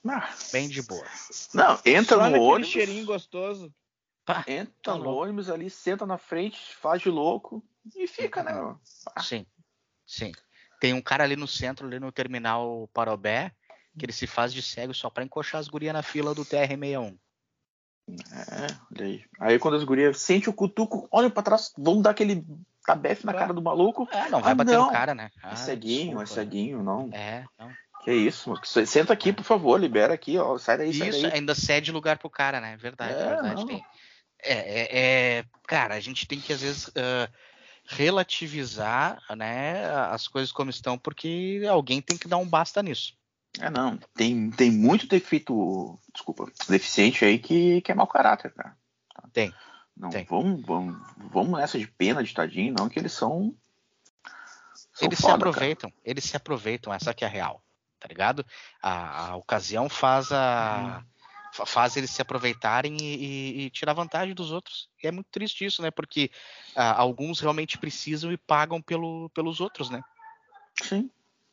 [0.07, 1.05] Ah, Bem de boa.
[1.53, 3.73] Não, entra Só no ônibus, cheirinho gostoso.
[4.25, 5.23] Pá, entra Tá no louco.
[5.23, 7.63] ônibus ali, senta na frente, faz de louco
[7.95, 8.53] e fica, né,
[9.21, 9.45] sim,
[10.05, 10.31] sim.
[10.79, 13.51] Tem um cara ali no centro, ali no terminal Parobé,
[13.97, 17.17] que ele se faz de cego só pra encoxar as gurias na fila do TR-61.
[18.09, 19.23] É, olha aí.
[19.39, 22.45] Aí quando as gurias sentem o cutuco, olham pra trás, vão dar aquele
[22.85, 24.07] tabefe na cara do maluco.
[24.11, 24.85] É, não vai Ah, bater não.
[24.85, 25.29] no cara, né?
[25.43, 26.25] É Ah, ceguinho, é desculpa.
[26.27, 27.09] ceguinho, não.
[27.11, 27.69] É, não.
[28.03, 28.61] Que isso, mano.
[28.65, 30.57] Senta aqui, por favor, libera aqui, ó.
[30.57, 31.31] Sai daí, sai Isso, daí.
[31.33, 32.77] ainda cede lugar pro cara, né?
[32.77, 33.65] Verdade, É, verdade.
[33.65, 33.83] Tem.
[34.41, 34.99] É, é,
[35.39, 37.27] é, cara, a gente tem que às vezes ah,
[37.85, 43.16] relativizar, né, as coisas como estão, porque alguém tem que dar um basta nisso.
[43.59, 43.97] É, não.
[44.13, 48.77] Tem, tem muito defeito, desculpa, deficiente aí que, que é mau caráter, cara.
[49.33, 49.53] Tem,
[49.95, 50.25] Não, tem.
[50.25, 53.55] Vamos, vamos, vamos nessa de pena, de tadinho, não, que eles são.
[54.93, 55.49] são eles se foda, cara.
[55.49, 57.63] aproveitam, eles se aproveitam, essa que é a real,
[57.99, 58.45] tá ligado?
[58.81, 61.03] A, a ocasião faz a
[61.51, 64.87] fa- faz eles se aproveitarem e, e- e tirar vantagem dos outros.
[65.03, 65.89] E é muito triste isso, né?
[65.89, 66.29] Porque
[66.75, 70.01] ah, alguns realmente precisam e pagam pelo, pelos outros, né?
[70.83, 71.09] Sim.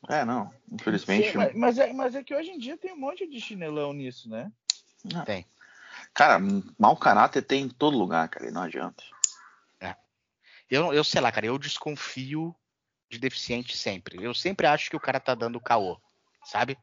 [0.07, 0.53] É, não.
[0.71, 1.31] Infelizmente.
[1.31, 3.93] Sim, mas, mas é, mas é que hoje em dia tem um monte de chinelão
[3.93, 4.51] nisso, né?
[6.13, 6.39] Cara,
[6.77, 9.03] mau caráter tem em todo lugar, cara, e não adianta.
[10.69, 12.55] Eu, eu sei lá, cara, eu desconfio
[13.09, 14.23] de deficiente sempre.
[14.23, 15.99] Eu sempre acho que o cara tá dando caô,
[16.43, 16.77] sabe?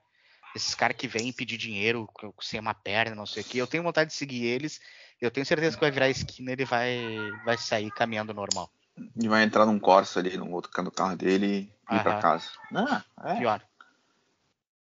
[0.55, 3.59] Esses caras que vêm pedir dinheiro com- sem uma perna, não sei o quê.
[3.61, 4.81] Eu tenho vontade de seguir eles.
[5.21, 8.71] Eu tenho certeza que vai virar esquina e ele vai, vai sair caminhando normal.
[9.17, 12.21] E vai entrar num Corsa ali, num outro canto do carro dele e ir pra
[12.21, 12.51] casa.
[12.71, 12.87] Não,
[13.25, 13.37] é.
[13.37, 13.63] Pior.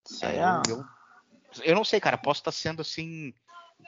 [0.09, 0.85] Isso É, aí eu, é- eu,
[1.63, 2.17] eu não sei, cara.
[2.17, 3.33] Posso estar sendo assim.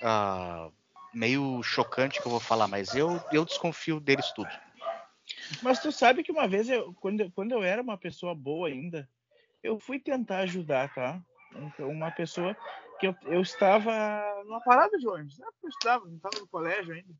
[0.02, 0.70] ah,
[1.14, 4.50] meio chocante que eu vou falar, mas eu, eu desconfio deles tudo.
[5.64, 8.68] Mas tu sabe que uma vez, eu, quando, eu- quando eu era uma pessoa boa
[8.68, 9.10] ainda,
[9.64, 11.20] eu fui tentar ajudar, tá?
[11.56, 12.56] Então, uma pessoa
[13.00, 13.92] que eu, eu estava
[14.46, 15.38] numa parada de ônibus.
[15.40, 15.46] Né?
[15.64, 17.14] Eu estava, não estava no colégio ainda.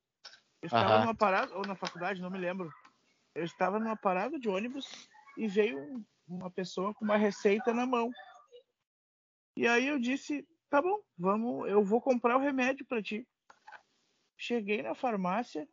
[0.62, 1.00] Eu estava Aham.
[1.00, 2.72] numa parada, ou na faculdade, não me lembro.
[3.40, 7.86] Eu estava numa parada de ônibus e veio um- uma pessoa com uma receita na
[7.86, 8.12] mão.
[9.56, 13.26] E aí eu disse, tá bom, vamos, eu vou comprar o remédio para ti.
[14.38, 15.66] Cheguei na farmácia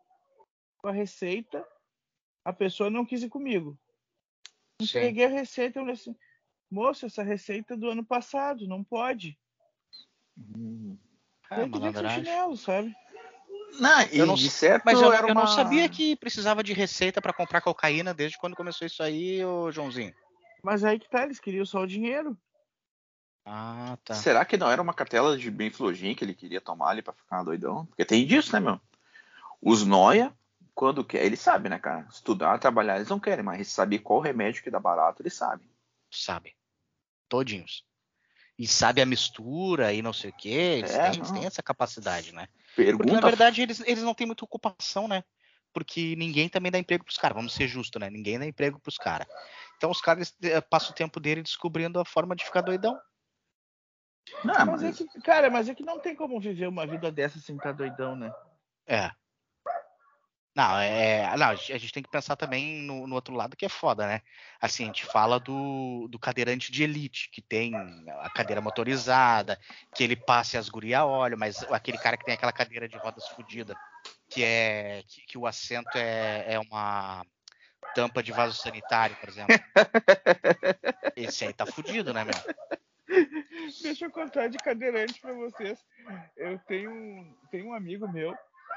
[0.79, 1.66] com a receita,
[2.44, 3.76] a pessoa não quis ir comigo.
[4.81, 6.16] Entreguei a receita, eu falei assim,
[6.70, 9.37] moça, essa receita é do ano passado, não pode.
[10.38, 10.96] Hum.
[11.50, 12.24] Ah, eu podia que malandragem.
[12.24, 12.94] chinelo, sabe?
[13.78, 16.72] Não, Eu não- de certo Mas eu, era eu não uma- sabia que precisava de
[16.72, 20.14] receita pra comprar cocaína desde quando começou isso aí, ô Joãozinho.
[20.62, 22.36] Mas aí que tá, eles queriam só o dinheiro.
[23.44, 24.14] Ah, tá.
[24.14, 27.42] Será que não era uma cartela de benflogin que ele queria tomar ali pra ficar
[27.44, 27.86] doidão?
[27.86, 28.80] Porque tem disso, né, meu?
[29.62, 30.32] Os noia,
[30.74, 32.06] quando quer, eles sabem, né, cara?
[32.10, 35.68] Estudar, trabalhar, eles não querem, mas saber qual remédio que dá barato, eles sabem.
[36.10, 36.56] Sabe.
[37.28, 37.84] Todinhos.
[38.58, 40.48] E sabe a mistura e não sei o quê.
[40.48, 41.34] Eles, É, têm, eles não.
[41.36, 42.48] têm essa capacidade, né?
[42.76, 45.24] Porque, na Pergunta verdade, eles, eles não têm muita ocupação, né?
[45.72, 47.36] Porque ninguém também dá emprego pros caras.
[47.36, 48.10] Vamos ser justos, né?
[48.10, 49.26] Ninguém dá emprego pros caras.
[49.76, 52.98] Então os caras eh, passam o tempo dele descobrindo a forma de ficar doidão.
[54.44, 57.10] Não, mas, mas, é que, cara, mas é que não tem como viver uma vida
[57.10, 58.32] dessa sem estar doidão, né?
[58.86, 59.10] É.
[60.57, 63.66] Não, é, não, a gente a tem que pensar também no, no outro lado que
[63.66, 64.23] é foda, né?
[64.59, 67.75] Assim, a gente fala do, do cadeirante de elite, que tem
[68.21, 69.61] a cadeira motorizada,
[69.95, 72.97] que ele passa e as guria olham, mas aquele cara que tem aquela cadeira de
[72.97, 73.77] rodas fodida,
[74.31, 77.23] que é que, que o assento é, é uma
[77.95, 79.55] tampa de vaso sanitário, por exemplo.
[81.14, 82.35] Esse aí tá fudido, né, meu?
[83.83, 85.79] Deixa eu contar de cadeirante pra vocês.
[86.35, 88.35] Eu tenho, tenho um amigo meu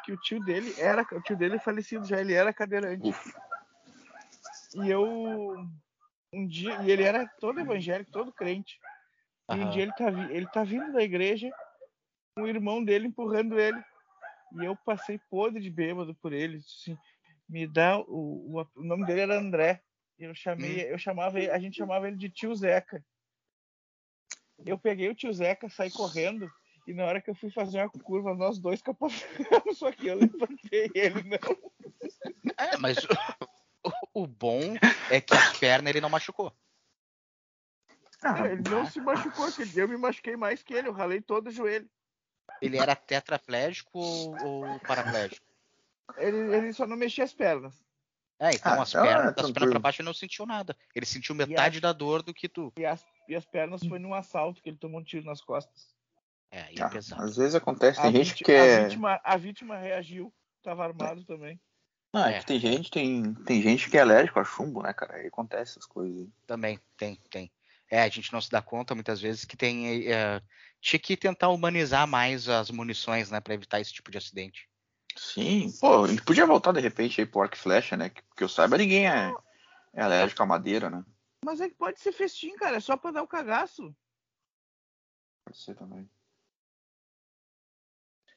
[0.10, 3.12] que o tio dele era, o tio dele é falecido já, ele era cadeirante.
[4.76, 5.68] E eu
[6.34, 8.80] um dia, e ele era todo evangélico, todo crente.
[9.52, 11.50] E um dia ele tá, ele tá vindo da igreja,
[12.38, 13.80] o irmão dele empurrando ele.
[14.60, 16.98] E eu passei podre de bêbado por ele, assim,
[17.48, 19.82] me dá o, o, o nome dele era André.
[20.18, 23.04] Eu chamei, eu chamava, ele- a gente chamava ele de tio Zeca.
[24.66, 26.52] Eu peguei o tio Zeca, saí correndo
[26.90, 29.22] e na hora que eu fui fazer uma curva, nós dois capotamos,
[29.78, 31.38] só que eu levantei ele não.
[32.58, 32.98] É, mas
[33.84, 34.60] o, o bom
[35.12, 36.52] é que as pernas ele não machucou.
[38.24, 41.22] ah, Ele não se machucou, aquele dia eu me machuquei mais que ele, eu ralei
[41.22, 41.88] todo o joelho.
[42.60, 45.46] Ele era tetraplégico ou, ou paraplégico?
[46.18, 47.76] Ele, ele só não mexia as pernas.
[48.40, 50.76] É, então Ah, as então é pernas, das pernas pra baixo ele não sentiu nada.
[50.96, 52.74] Ele sentiu metade da dor do que tu.
[52.80, 55.99] E as, e as pernas foi num assalto que ele tomou um tiro nas costas.
[56.52, 57.22] É, aí é ah, pesado.
[57.24, 58.84] às vezes acontece, tem a, gente víti- que a é.
[58.86, 60.34] vítima, a vítima reagiu,
[60.64, 61.60] tava armado também.
[62.12, 62.40] Não, é É.
[62.40, 65.18] que tem gente, tem, tem gente que é alérgico a chumbo, né, cara?
[65.18, 66.28] Aí acontece essas coisas.
[66.48, 67.52] Também, tem, tem.
[67.92, 70.12] É, a gente não se dá conta muitas vezes que tem.
[70.12, 70.42] é,
[70.82, 74.68] tinha que tentar humanizar mais as munições, né, pra evitar esse tipo de acidente.
[75.16, 78.10] Sim, pô, a gente podia voltar de repente aí pro arco e flecha, né?
[78.10, 79.34] Que, que eu saiba, ninguém é,
[79.94, 81.04] é alérgico à madeira, né?
[81.44, 83.96] Mas é que pode ser festim, cara, é só pra dar o cagaço.
[85.46, 86.10] Pode ser também.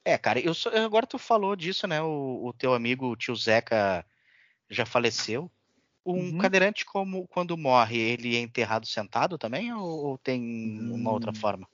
[0.05, 2.03] É, cara, eu sou- agora tu falou disso, né?
[2.03, 4.05] O, o teu amigo, o tio Zeca,
[4.69, 5.51] já faleceu.
[6.05, 6.39] Um Uhum.
[6.39, 10.43] cadeirante, como quando morre, ele é enterrado sentado também ou, ou tem
[10.91, 11.35] uma outra Hum.
[11.35, 11.69] forma?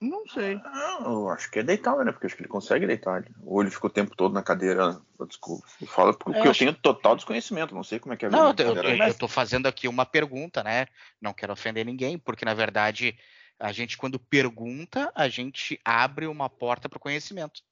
[0.00, 0.56] Não sei.
[0.56, 2.10] Não, eu acho que é deitado, né?
[2.10, 3.16] Porque eu acho que ele consegue deitar.
[3.18, 3.28] ali.
[3.44, 5.00] Ou ele ficou o tempo todo na cadeira.
[5.28, 5.64] Desculpa.
[5.80, 7.72] Eu falo porque Eu eu, acho- tenho total desconhecimento.
[7.74, 10.04] Não sei como é que é a Não, eu, eu, eu tô fazendo aqui uma
[10.04, 10.86] pergunta, né?
[11.20, 13.16] Não quero ofender ninguém, porque na verdade
[13.62, 17.62] a gente quando pergunta, a gente abre uma porta para o conhecimento.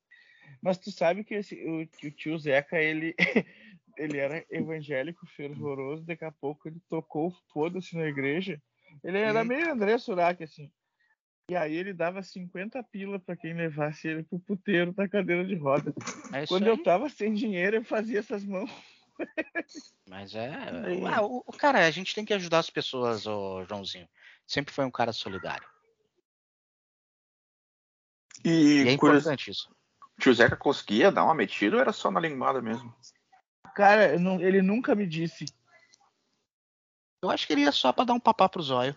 [0.63, 3.13] Mas tu sabe que esse, o, que o tio Zeca, ele,
[3.99, 8.63] ele era evangélico fervoroso, daqui a pouco ele tocou o foda-se na igreja.
[9.03, 9.47] Ele era Uhum.
[9.47, 10.71] meio André Surak, assim.
[11.51, 15.57] E aí ele dava 50 pila pra quem levasse ele pro puteiro da cadeira de
[15.57, 15.93] roda.
[16.33, 16.69] É Quando aí.
[16.69, 18.71] eu tava sem dinheiro, eu fazia essas mãos.
[20.09, 20.49] Mas é.
[21.19, 24.09] Ah, o, o cara, a gente tem que ajudar as pessoas, ô Joãozinho.
[24.47, 25.67] Sempre foi um cara solidário.
[28.45, 28.49] E,
[28.85, 29.71] E é curios- importante isso.
[30.17, 32.95] o tio Zeca conseguia dar uma metida ou era só na linguada mesmo?
[33.75, 35.45] Cara, não- ele nunca me disse.
[37.23, 38.95] Eu acho que ele ia só pra dar um papá pro zóio.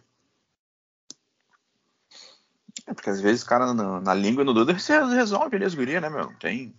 [2.87, 5.65] É, porque às vezes o cara na, na língua e no dedo você resolve ali
[5.65, 6.23] as gurias, né, meu?
[6.29, 6.75] Não tem.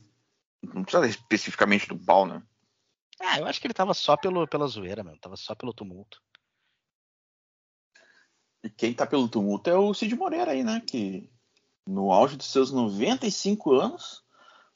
[0.62, 2.42] Não precisa especificamente do pau, né?
[3.20, 5.16] Ah, eu acho que ele tava só pelo, pela zoeira, meu.
[5.18, 6.20] Tava só pelo tumulto.
[8.62, 10.80] E quem tá pelo tumulto é o Cid Moreira aí, né?
[10.80, 11.30] Que
[11.86, 14.22] no auge dos seus 95 anos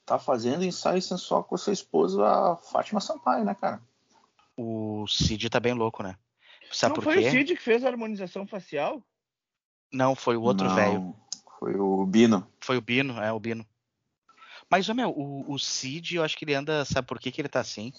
[0.05, 3.81] tá fazendo ensaio sensual com a sua esposa, a Fátima Sampaio, né, cara?
[4.57, 6.17] O Cid tá bem louco, né?
[6.71, 7.27] Sabe não por foi quê?
[7.27, 9.03] o Cid que fez a harmonização facial?
[9.91, 11.15] Não, foi o outro Não, velho.
[11.59, 12.47] Foi o Bino.
[12.59, 13.65] Foi o Bino, é o Bino.
[14.69, 16.85] Mas, ô, meu, o, o Cid, eu acho que ele anda.
[16.85, 17.91] Sabe por que, que ele tá assim?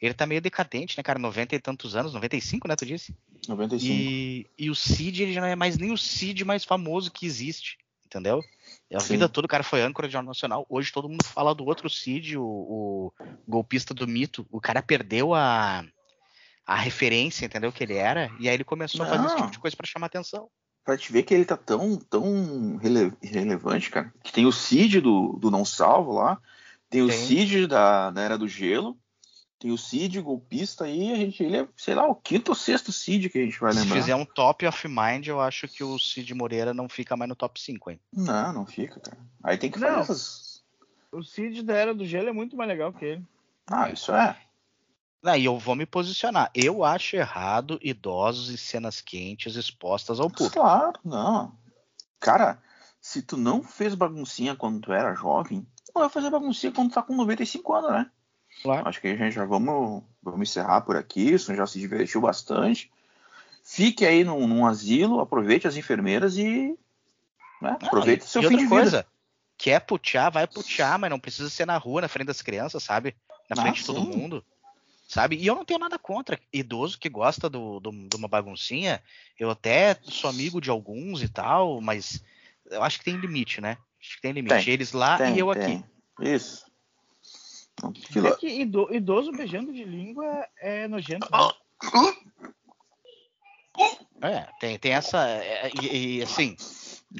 [0.00, 1.18] Ele tá meio decadente, né, cara?
[1.18, 3.14] 90 e tantos anos, 95, né, tu disse?
[3.48, 3.92] 95.
[3.92, 7.24] E, e o Cid, ele já não é mais nem o Cid mais famoso que
[7.24, 7.78] existe,
[8.12, 8.42] entendeu?
[8.94, 9.14] A Sim.
[9.14, 10.66] vida toda o cara foi âncora de Jornal Nacional.
[10.68, 13.12] Hoje todo mundo fala do outro Cid, o, o
[13.48, 14.46] golpista do mito.
[14.50, 15.82] O cara perdeu a,
[16.66, 17.72] a referência, entendeu?
[17.72, 18.30] Que ele era.
[18.38, 19.40] E aí ele começou a fazer esse Não.
[19.42, 20.48] tipo de coisa pra chamar atenção.
[20.84, 25.00] pra te ver que ele tá tão, tão rele- relevante, cara, que tem o Cid
[25.00, 26.38] do, do Não Salvo lá,
[26.90, 27.10] tem o.
[27.10, 28.98] Cid da, da Era do Gelo,
[29.62, 32.90] tem o Cid golpista aí, a gente, ele é, sei lá, o quinto ou sexto
[32.90, 33.94] Cid que a gente vai Se lembrar.
[33.96, 37.36] fizer um top of mind, eu acho que o Cid Moreira não fica mais no
[37.36, 38.00] top 5, hein?
[38.12, 39.16] Não, não fica, cara.
[39.44, 39.86] Aí tem que Não.
[39.88, 40.64] fazer essas...
[41.12, 43.24] O Cid da Era do Gelo é muito mais legal que ele.
[43.70, 44.36] Ah, isso é.
[45.22, 46.50] Não, e eu vou me posicionar.
[46.52, 50.54] Eu acho errado idosos em cenas quentes expostas ao público.
[50.58, 51.56] Claro, não.
[52.18, 52.60] Cara,
[53.00, 56.94] se tu não fez baguncinha quando tu era jovem, tu vai fazer baguncinha quando tu
[56.94, 58.10] tá com 95 anos, né?
[58.62, 58.88] Claro.
[58.88, 61.32] Acho que a gente já vamos, vamos encerrar por aqui.
[61.32, 62.90] Isso já se divertiu bastante.
[63.64, 66.76] Fique aí num, num asilo, aproveite as enfermeiras e.
[67.60, 68.80] Né, Ah, aproveite e- seu e fim outra de vida.
[68.82, 69.06] coisa,
[69.56, 73.14] quer putear, vai putear, mas não precisa ser na rua, na frente das crianças, sabe?
[73.48, 74.06] Na Ah, frente de todo sim.
[74.06, 74.44] mundo.
[75.06, 75.36] Sabe?
[75.36, 79.02] E eu não tenho nada contra idoso que gosta do, do- de uma baguncinha.
[79.38, 82.24] Eu até sou amigo de alguns e tal, mas
[82.70, 83.76] eu acho que tem limite, né?
[84.00, 84.64] Acho que tem limite.
[84.64, 85.62] Tem, Eles lá Tem, e eu tem.
[85.62, 85.84] aqui.
[86.20, 86.64] Isso.
[87.82, 91.28] Aquilo- É que ido- idoso beijando de língua é nojento.
[91.30, 91.56] né?
[94.20, 95.26] É, tem, tem essa.
[95.28, 96.56] é, e, e, assim,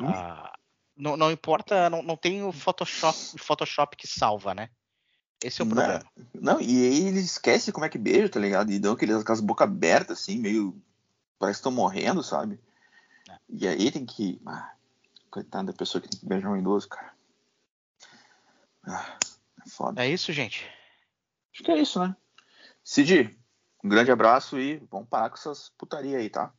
[0.02, 0.52] ah,
[0.96, 4.70] não, não importa, não, não tem o Photoshop, Photoshop que salva, né?
[5.42, 6.04] Esse é o problema.
[6.34, 8.70] Não, e aí eles esquecem como é que beija, tá ligado?
[8.70, 10.80] E dão aqueles, aquelas boca abertas, assim, meio.
[11.38, 12.60] Parece que estão morrendo, sabe?
[13.28, 13.36] É.
[13.48, 14.40] E aí tem que.
[14.46, 14.72] Ah,
[15.28, 17.12] coitada da pessoa que tem que beijar um idoso, cara.
[18.84, 19.31] Ah, é
[19.72, 20.04] foda.
[20.04, 20.66] É isso, gente.
[21.52, 22.16] Acho que é isso, né?
[22.84, 23.38] Cid,
[23.82, 26.52] um grande abraço e vamos parar com essas putaria aí, tá?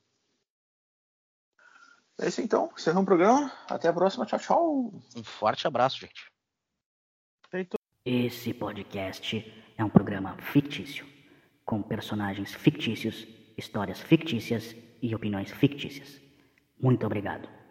[2.19, 2.71] É isso então.
[2.77, 3.51] Encerramos o programa.
[3.67, 4.25] Até a próxima.
[4.25, 4.93] Tchau, tchau.
[5.15, 6.31] Um forte abraço, gente.
[8.05, 11.07] Esse podcast é um programa fictício,
[11.63, 16.19] com personagens fictícios, histórias fictícias e opiniões fictícias.
[16.79, 17.62] Muito obrigado.